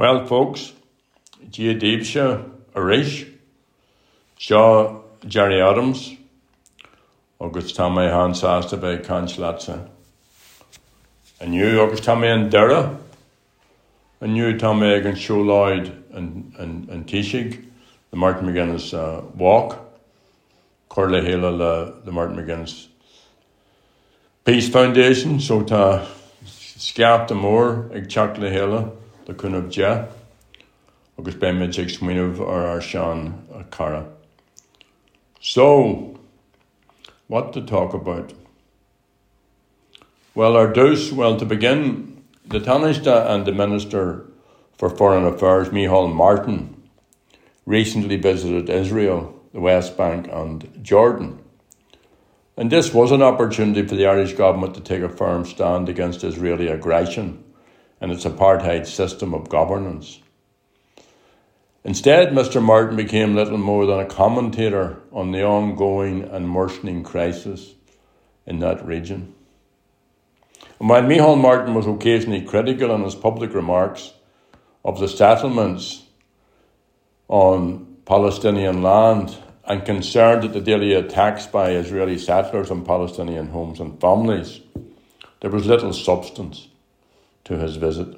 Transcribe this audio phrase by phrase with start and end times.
[0.00, 0.72] Well, folks,
[1.50, 3.26] Gia Deebsha, Arish,
[4.38, 6.16] Shaw, Gerry Adams,
[7.38, 9.90] agus tá mé hansáasta bheith canslaatsa.
[11.42, 12.96] Aniu agus tá mé an dera,
[14.22, 17.62] aniu tá mé ag an siúláid an tiisiig,
[18.10, 19.76] the Martin McGuinness uh, walk,
[20.88, 22.86] chuir le héile le the Martin McGuinness
[24.46, 28.96] Peace Foundation, so sceap mór ag teach le héile
[29.30, 30.08] le chunmh de,
[31.18, 34.06] agus me ag smuoineh ar ar seán a cara.
[35.40, 36.18] So,
[37.28, 38.32] what to talk about?
[40.34, 44.26] Well, our dose, well, to begin, the Taoiseach and the Minister
[44.76, 46.82] for Foreign Affairs, Micheál Martin,
[47.66, 51.38] recently visited Israel, the West Bank, and Jordan.
[52.56, 56.24] And this was an opportunity for the Irish government to take a firm stand against
[56.24, 57.44] Israeli aggression
[58.00, 60.20] and its apartheid system of governance.
[61.84, 62.62] Instead, Mr.
[62.62, 67.74] Martin became little more than a commentator on the ongoing and worsening crisis
[68.46, 69.34] in that region.
[70.78, 74.12] And while Micheál Martin was occasionally critical in his public remarks
[74.84, 76.02] of the settlements
[77.28, 83.78] on Palestinian land and concerned at the daily attacks by Israeli settlers on Palestinian homes
[83.78, 84.60] and families,
[85.40, 86.69] there was little substance
[87.50, 88.16] to his visit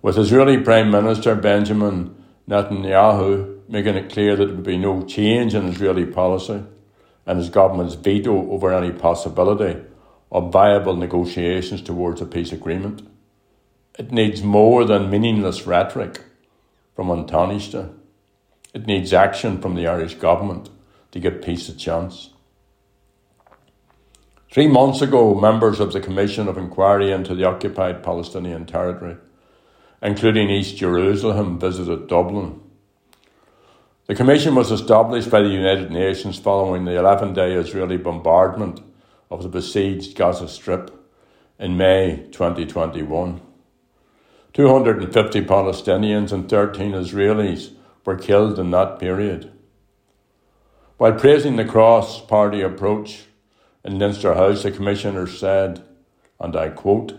[0.00, 2.14] with Israeli Prime Minister Benjamin
[2.48, 6.62] Netanyahu making it clear that there would be no change in Israeli policy
[7.26, 9.82] and his government's veto over any possibility
[10.30, 13.08] of viable negotiations towards a peace agreement.
[13.98, 16.22] It needs more than meaningless rhetoric
[16.94, 17.92] from an Taoiseach.
[18.72, 20.70] It needs action from the Irish government
[21.10, 22.30] to give peace a chance.
[24.54, 29.16] Three months ago, members of the Commission of Inquiry into the Occupied Palestinian Territory
[30.04, 32.60] including East Jerusalem, visited Dublin.
[34.06, 38.80] The commission was established by the United Nations following the 11 day Israeli bombardment
[39.30, 40.90] of the besieged Gaza Strip
[41.58, 43.40] in May 2021.
[44.52, 47.72] 250 Palestinians and 13 Israelis
[48.04, 49.50] were killed in that period.
[50.98, 53.24] While praising the cross party approach
[53.84, 55.82] in Leinster House, the Commissioner said,
[56.40, 57.14] and I quote,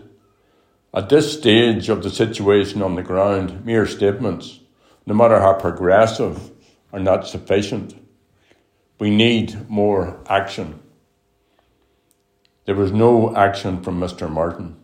[0.92, 4.60] at this stage of the situation on the ground, mere statements,
[5.04, 6.50] no matter how progressive,
[6.92, 7.94] are not sufficient.
[8.98, 10.80] We need more action.
[12.64, 14.30] There was no action from Mr.
[14.30, 14.76] Martin.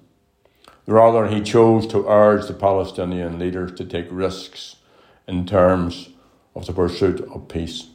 [0.86, 4.76] Rather, he chose to urge the Palestinian leaders to take risks
[5.26, 6.10] in terms
[6.54, 7.88] of the pursuit of peace.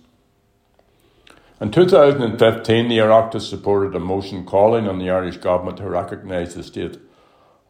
[1.59, 6.61] In 2015, the Oireachtas supported a motion calling on the Irish government to recognise the
[6.61, 6.99] state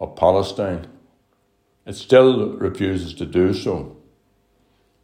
[0.02, 0.88] of Palestine.
[1.86, 3.96] It still refuses to do so.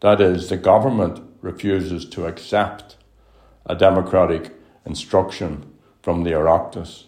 [0.02, 2.98] That is, the government refuses to accept
[3.66, 4.52] a democratic
[4.86, 5.72] instruction
[6.02, 7.06] from the Oireachtas.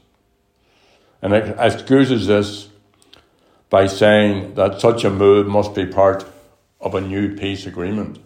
[1.22, 2.70] And it excuses this
[3.70, 6.26] by saying that such a move must be part
[6.80, 8.20] of a new peace agreement.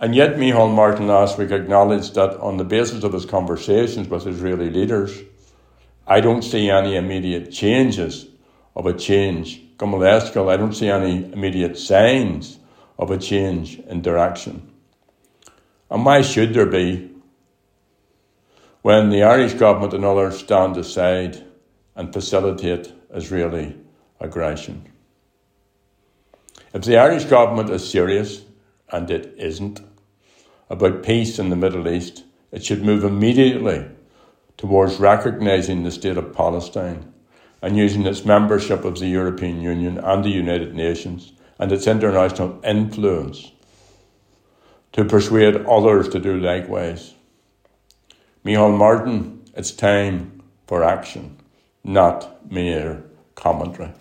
[0.00, 4.26] And yet, Micheál Martin last week acknowledged that on the basis of his conversations with
[4.26, 5.22] Israeli leaders,
[6.06, 8.26] I don't see any immediate changes
[8.74, 9.62] of a change.
[9.76, 12.58] Gummalescal, I don't see any immediate signs
[12.98, 14.70] of a change in direction.
[15.90, 17.10] And why should there be
[18.82, 21.44] when the Irish government and others stand aside
[21.94, 23.76] and facilitate Israeli
[24.20, 24.90] aggression?
[26.72, 28.42] If the Irish government is serious,
[28.90, 29.80] and it isn't,
[30.70, 33.86] about peace in the Middle East, it should move immediately
[34.56, 37.12] towards recognising the state of Palestine
[37.60, 42.60] and using its membership of the European Union and the United Nations and its international
[42.64, 43.52] influence
[44.92, 47.14] to persuade others to do likewise.
[48.44, 51.36] Micheál Martin, it's time for action,
[51.82, 53.02] not mere
[53.34, 53.92] commentary.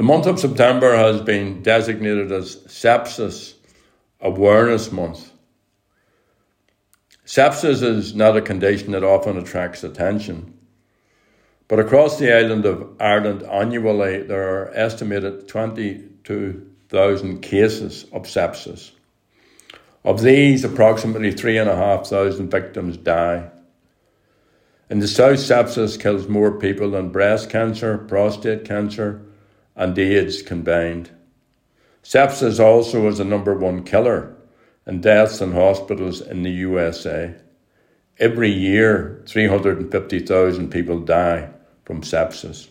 [0.00, 3.52] The month of September has been designated as Sepsis
[4.22, 5.30] Awareness Month
[7.26, 10.56] Sepsis is not a condition that often attracts attention.
[11.68, 18.92] But across the island of Ireland annually, there are estimated 22,000 cases of sepsis.
[20.02, 23.50] Of these, approximately 3,500 victims die.
[24.88, 29.26] In the south, sepsis kills more people than breast cancer, prostate cancer,
[29.76, 31.10] and AIDS combined.
[32.02, 34.34] Sepsis also is the number one killer
[34.86, 37.34] in deaths in hospitals in the USA.
[38.18, 41.50] Every year, 350,000 people die
[41.84, 42.68] from sepsis.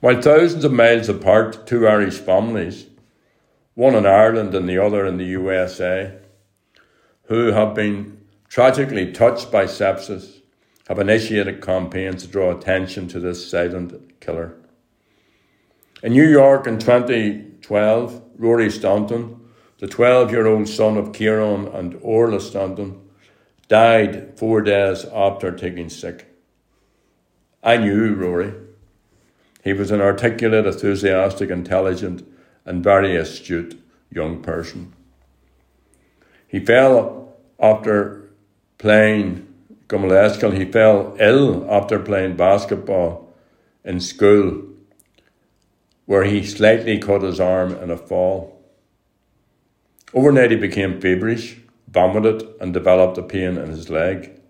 [0.00, 2.86] While thousands of miles apart, two Irish families,
[3.74, 6.18] one in Ireland and the other in the USA,
[7.24, 8.18] who have been
[8.48, 10.40] tragically touched by sepsis,
[10.88, 14.54] have initiated campaigns to draw attention to this silent killer.
[16.00, 19.40] In New York in 2012, Rory Staunton,
[19.78, 23.00] the 12 year old son of Kieran and Orla Staunton,
[23.66, 26.26] died four days after taking sick.
[27.64, 28.54] I knew Rory.
[29.64, 32.26] He was an articulate, enthusiastic, intelligent,
[32.64, 33.80] and very astute
[34.10, 34.92] young person.
[36.46, 38.30] He fell after
[38.78, 39.52] playing
[39.88, 43.34] Gumaleskill, he fell ill after playing basketball
[43.84, 44.62] in school,
[46.08, 48.64] where he slightly cut his arm in a fall.
[50.14, 54.40] Overnight, he became feverish, vomited, and developed a pain in his leg.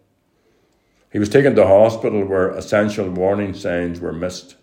[1.11, 4.55] He was taken to hospital where essential warning signs were missed.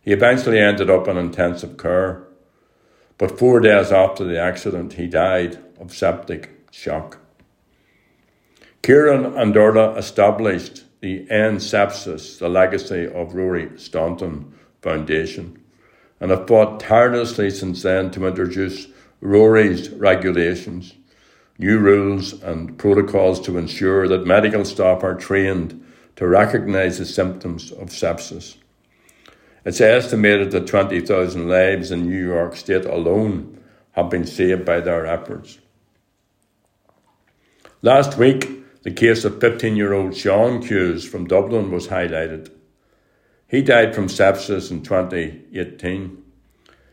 [0.00, 2.26] He eventually ended up in intensive care,
[3.18, 7.18] but four days after the accident, he died of septic shock.
[8.82, 15.62] Kieran and Orla established the End Sepsis, the legacy of Rory Staunton Foundation,
[16.20, 18.88] and have fought tirelessly since then to introduce
[19.20, 20.94] Rory's regulations,
[21.58, 25.84] new rules and protocols to ensure that medical staff are trained
[26.16, 28.56] to recognise the symptoms of sepsis.
[29.64, 33.60] It's estimated that 20,000 lives in New York State alone
[33.92, 35.58] have been saved by their efforts.
[37.82, 42.50] Last week, the case of 15 year old Sean Hughes from Dublin was highlighted.
[43.48, 46.22] He died from sepsis in 2018.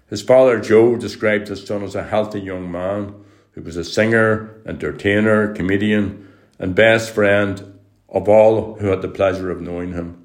[0.07, 3.13] His father, Joe, described his son as a healthy young man
[3.51, 9.51] who was a singer, entertainer, comedian, and best friend of all who had the pleasure
[9.51, 10.23] of knowing him.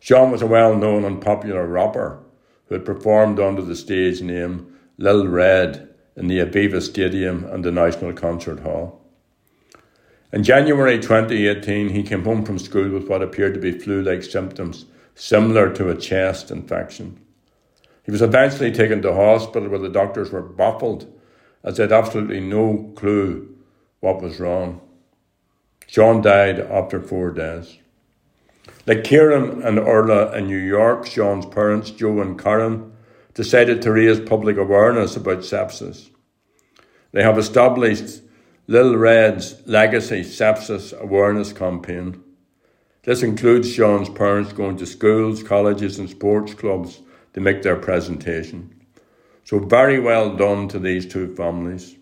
[0.00, 2.22] Sean was a well known and popular rapper
[2.66, 7.72] who had performed under the stage name Lil Red in the Aviva Stadium and the
[7.72, 9.00] National Concert Hall.
[10.30, 14.22] In January 2018, he came home from school with what appeared to be flu like
[14.22, 17.20] symptoms, similar to a chest infection.
[18.04, 21.12] He was eventually taken to hospital where the doctors were baffled
[21.62, 23.56] as they had absolutely no clue
[24.00, 24.80] what was wrong.
[25.86, 27.78] Sean died after four days.
[28.86, 32.92] Like Kieran and Orla in New York, Sean's parents, Joe and Karen,
[33.34, 36.10] decided to raise public awareness about sepsis.
[37.12, 38.22] They have established
[38.66, 42.22] Lil Red's Legacy Sepsis Awareness Campaign.
[43.04, 47.00] This includes Sean's parents going to schools, colleges, and sports clubs
[47.34, 48.74] to make their presentation.
[49.44, 51.96] So, very well done to these two families.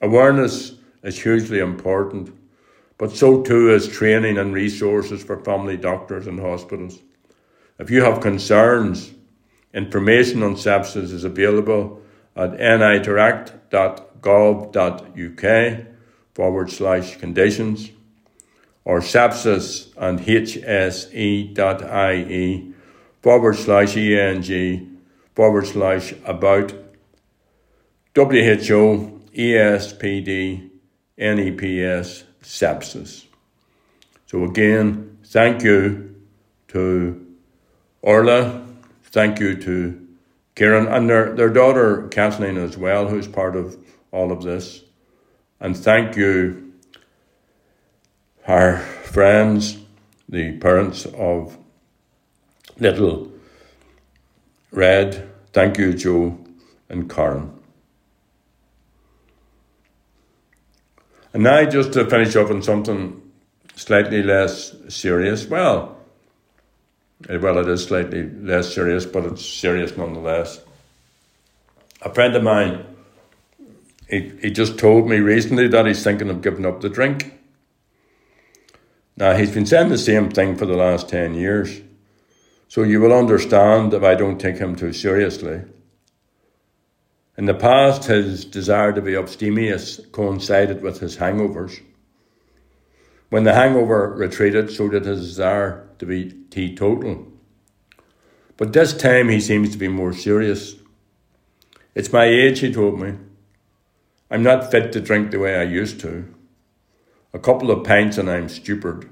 [0.00, 0.72] Awareness
[1.02, 2.34] is hugely important,
[2.96, 7.00] but so too is training and resources for family doctors and hospitals.
[7.78, 9.12] If you have concerns,
[9.74, 12.00] information on sepsis is available
[12.34, 15.86] at nidirect.com gov.uk
[16.34, 17.90] forward slash conditions
[18.88, 21.52] or sepsis and hse.ie
[23.20, 24.98] forward slash eng
[25.34, 26.72] forward slash about
[28.16, 30.70] WHO ESPD
[31.18, 33.26] NEPS sepsis.
[34.26, 36.14] So again, thank you
[36.68, 37.26] to
[38.00, 38.66] Orla,
[39.04, 40.08] thank you to
[40.54, 43.76] Kieran and their, their daughter Kathleen as well, who's part of
[44.12, 44.82] all of this.
[45.60, 46.67] And thank you,
[48.48, 49.78] our friends,
[50.28, 51.56] the parents of
[52.80, 53.30] little
[54.72, 55.30] Red.
[55.52, 56.38] Thank you, Joe
[56.88, 57.52] and Karen.
[61.32, 63.22] And now, just to finish up on something
[63.76, 65.46] slightly less serious.
[65.46, 65.96] Well,
[67.28, 70.60] eh, well, it is slightly less serious, but it's serious nonetheless.
[72.02, 72.84] A friend of mine
[74.08, 77.37] he, he just told me recently that he's thinking of giving up the drink.
[79.18, 81.80] Now, he's been saying the same thing for the last 10 years.
[82.68, 85.62] So you will understand if I don't take him too seriously.
[87.36, 91.80] In the past, his desire to be abstemious coincided with his hangovers.
[93.28, 97.26] When the hangover retreated, so did his desire to be teetotal.
[98.56, 100.76] But this time he seems to be more serious.
[101.96, 103.14] It's my age, he told me.
[104.30, 106.32] I'm not fit to drink the way I used to.
[107.32, 109.08] A couple of pints and I'm stupid.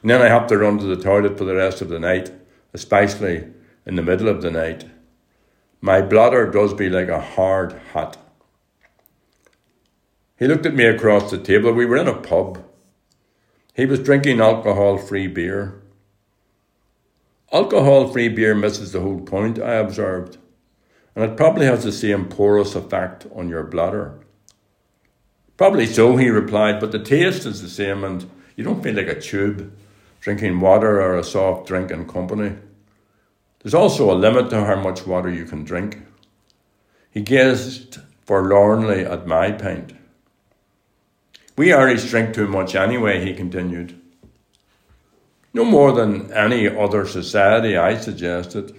[0.00, 2.32] And then I have to run to the toilet for the rest of the night,
[2.72, 3.46] especially
[3.86, 4.86] in the middle of the night.
[5.80, 8.16] My bladder does be like a hard hat.
[10.38, 11.72] He looked at me across the table.
[11.72, 12.64] We were in a pub.
[13.74, 15.82] He was drinking alcohol free beer.
[17.52, 20.38] Alcohol free beer misses the whole point, I observed,
[21.14, 24.21] and it probably has the same porous effect on your bladder.
[25.62, 29.06] Probably so, he replied, but the taste is the same and you don't feel like
[29.06, 29.72] a tube
[30.20, 32.56] drinking water or a soft drink in company.
[33.60, 35.98] There's also a limit to how much water you can drink.
[37.12, 39.94] He gazed forlornly at my pint.
[41.56, 43.96] We Irish drink too much anyway, he continued.
[45.54, 48.74] No more than any other society, I suggested.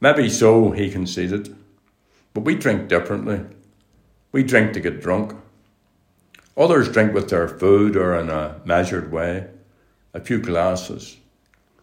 [0.00, 1.54] Maybe so, he conceded.
[2.32, 3.42] But we drink differently.
[4.32, 5.34] We drink to get drunk.
[6.56, 9.48] Others drink with their food or in a measured way,
[10.12, 11.16] a few glasses.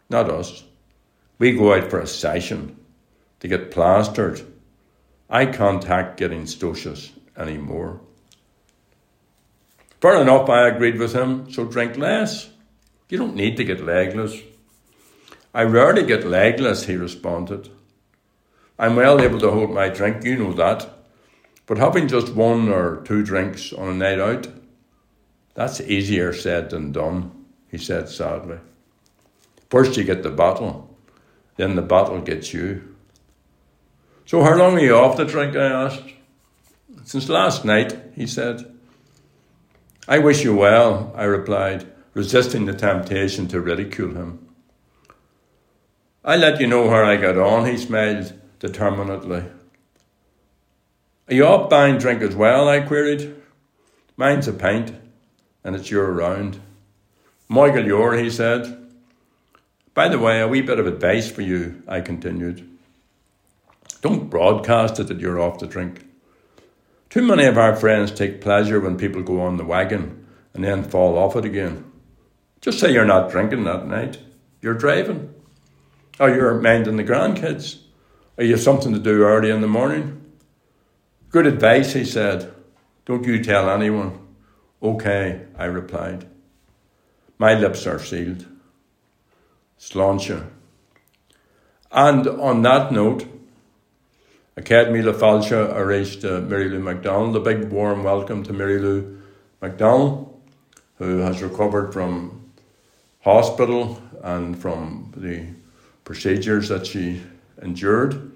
[0.10, 0.64] Not us.
[1.40, 2.78] We go out for a session
[3.40, 4.42] to get plastered.
[5.30, 8.02] I can't hack getting stocious anymore.
[10.02, 12.50] Fair enough, I agreed with him, so drink less.
[13.10, 14.42] You don't need to get legless.
[15.54, 17.70] I rarely get legless, he responded.
[18.78, 20.97] I'm well able to hold my drink, you know that.
[21.68, 24.48] But having just one or two drinks on a night out,
[25.54, 28.58] that's easier said than done, he said sadly.
[29.70, 30.98] First you get the bottle,
[31.58, 32.96] then the bottle gets you.
[34.26, 35.56] So how long are you off the drink?
[35.56, 36.14] I asked.
[37.04, 38.74] Since last night, he said.
[40.08, 44.48] I wish you well, I replied, resisting the temptation to ridicule him.
[46.24, 49.44] I'll let you know how I got on, he smiled determinedly.
[51.30, 52.70] Are you up buying drink as well?
[52.70, 53.36] Eh, I queried.
[54.16, 54.94] Mine's a pint,
[55.64, 56.62] and it's your round.
[57.50, 58.90] Michael Ure, he said.
[59.94, 62.70] By the way, a wee bit of advice for you, I continued.
[64.02, 66.06] Don't broadcast it that you're off the drink.
[67.10, 70.84] Too many of our friends take pleasure when people go on the wagon and then
[70.84, 71.92] fall off it again.
[72.62, 74.20] Just say you're not drinking that night.
[74.62, 75.34] You're driving.
[76.20, 77.80] Or you're minding the grandkids.
[78.38, 80.17] Or you have something to do early in the morning.
[81.30, 82.54] Good advice, he said.
[83.06, 84.18] Don't you tell anyone.
[84.82, 86.26] Okay, I replied.
[87.38, 88.46] My lips are sealed.
[89.80, 90.48] Sláinte.
[91.92, 93.26] And on that note,
[94.56, 97.36] Academy La Falcha arranged uh, Mary Lou McDonald.
[97.36, 99.22] A big warm welcome to Mary Lou
[99.62, 100.34] McDonald,
[100.98, 102.52] who has recovered from
[103.22, 105.46] hospital and from the
[106.06, 107.22] procedures that she
[107.62, 108.32] endured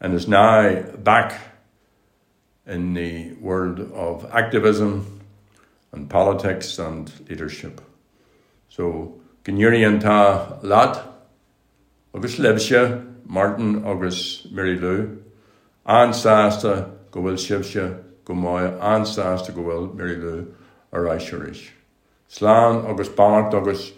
[0.00, 1.49] and is now back
[2.70, 5.20] in the world of activism
[5.92, 7.80] and politics and leadership.
[8.68, 11.04] So, Gnyurian ta lat,
[12.14, 15.22] agus lebse, Martin agus Lou,
[15.86, 20.46] ansáasta go bhfuil sibse go máid ansáasta go bhfuil Mary Lou
[20.92, 21.70] ar éisiéis.
[22.28, 23.92] Sláán agus bannacht agus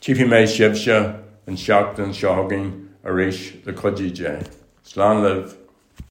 [0.00, 0.98] tíhí méid sibse
[1.46, 4.46] an seachtain seogain a rééis le chudíé.
[4.84, 5.52] Slán leh